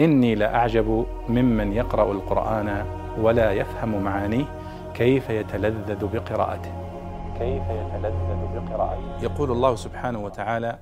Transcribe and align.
إني 0.00 0.34
لأعجب 0.34 1.06
ممن 1.28 1.72
يقرأ 1.72 2.12
القرآن 2.12 2.86
ولا 3.18 3.52
يفهم 3.52 4.02
معانيه 4.02 4.44
كيف 4.94 5.30
يتلذذ 5.30 6.06
بقراءته. 6.06 6.72
كيف 7.38 7.62
يتلذذ 7.62 8.40
بقراءته. 8.54 9.22
يقول 9.22 9.50
الله 9.50 9.76
سبحانه 9.76 10.18
وتعالى 10.18 10.78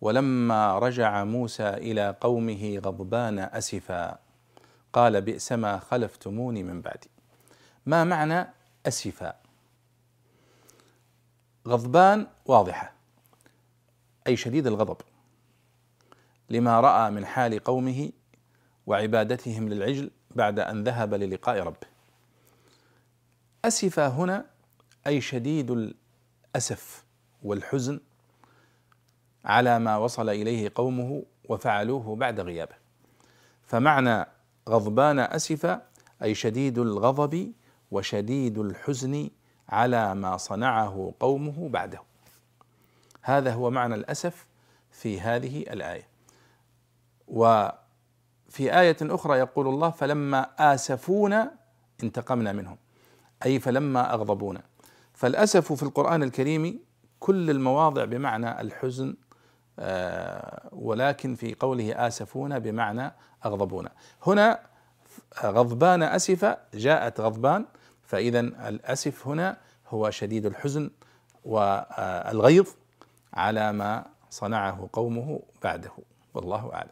ولما 0.00 0.78
رجع 0.78 1.24
موسى 1.24 1.68
إلى 1.68 2.16
قومه 2.20 2.80
غضبان 2.84 3.38
أسفا 3.38 4.18
قال 4.92 5.20
بئس 5.20 5.52
ما 5.52 5.78
خلفتموني 5.78 6.62
من 6.62 6.80
بعدي. 6.80 7.10
ما 7.86 8.04
معنى 8.04 8.46
أسفا؟ 8.86 9.34
غضبان 11.68 12.26
واضحة 12.46 12.92
أي 14.26 14.36
شديد 14.36 14.66
الغضب 14.66 14.96
لما 16.50 16.80
رأى 16.80 17.10
من 17.10 17.26
حال 17.26 17.64
قومه 17.64 18.10
وعبادتهم 18.86 19.68
للعجل 19.68 20.10
بعد 20.30 20.58
أن 20.58 20.84
ذهب 20.84 21.14
للقاء 21.14 21.58
ربه. 21.62 21.86
أسف 23.64 23.98
هنا 23.98 24.46
أي 25.06 25.20
شديد 25.20 25.70
الأسف 25.70 27.04
والحزن 27.42 28.00
على 29.44 29.78
ما 29.78 29.96
وصل 29.96 30.28
إليه 30.28 30.72
قومه 30.74 31.22
وفعلوه 31.48 32.16
بعد 32.16 32.40
غيابه. 32.40 32.74
فمعنى 33.62 34.26
غضبان 34.68 35.18
أسف 35.18 35.80
أي 36.22 36.34
شديد 36.34 36.78
الغضب 36.78 37.52
وشديد 37.90 38.58
الحزن 38.58 39.30
على 39.68 40.14
ما 40.14 40.36
صنعه 40.36 41.14
قومه 41.20 41.68
بعده. 41.68 42.00
هذا 43.22 43.52
هو 43.52 43.70
معنى 43.70 43.94
الأسف 43.94 44.46
في 44.90 45.20
هذه 45.20 45.60
الآية. 45.60 46.08
و 47.28 47.68
في 48.48 48.80
آية 48.80 48.96
أخرى 49.02 49.38
يقول 49.38 49.68
الله 49.68 49.90
فلما 49.90 50.46
آسفونا 50.58 51.52
انتقمنا 52.02 52.52
منهم. 52.52 52.76
أي 53.44 53.60
فلما 53.60 54.14
أغضبونا. 54.14 54.62
فالأسف 55.14 55.72
في 55.72 55.82
القرآن 55.82 56.22
الكريم 56.22 56.80
كل 57.20 57.50
المواضع 57.50 58.04
بمعنى 58.04 58.60
الحزن 58.60 59.16
آه، 59.78 60.68
ولكن 60.72 61.34
في 61.34 61.54
قوله 61.54 62.06
آسفونا 62.06 62.58
بمعنى 62.58 63.12
أغضبونا. 63.44 63.90
هنا 64.26 64.60
غضبان 65.42 66.02
أسف 66.02 66.56
جاءت 66.74 67.20
غضبان 67.20 67.64
فإذا 68.02 68.40
الأسف 68.40 69.28
هنا 69.28 69.56
هو 69.88 70.10
شديد 70.10 70.46
الحزن 70.46 70.90
والغيظ 71.44 72.66
على 73.34 73.72
ما 73.72 74.04
صنعه 74.30 74.88
قومه 74.92 75.40
بعده 75.62 75.90
والله 76.34 76.74
أعلم. 76.74 76.90